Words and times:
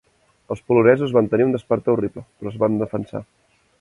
Els 0.53 0.61
polonesos 0.69 1.13
van 1.17 1.29
tenir 1.33 1.47
un 1.49 1.53
despertar 1.57 1.95
horrible, 1.97 2.25
però 2.41 2.55
es 2.55 2.59
van 2.65 2.81
defensar. 2.85 3.23